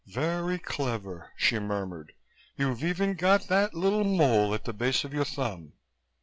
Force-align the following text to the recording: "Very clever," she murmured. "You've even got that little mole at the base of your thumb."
"Very 0.07 0.57
clever," 0.57 1.31
she 1.37 1.59
murmured. 1.59 2.13
"You've 2.57 2.83
even 2.83 3.13
got 3.13 3.49
that 3.49 3.75
little 3.75 4.03
mole 4.03 4.51
at 4.55 4.63
the 4.65 4.73
base 4.73 5.03
of 5.03 5.13
your 5.13 5.25
thumb." 5.25 5.73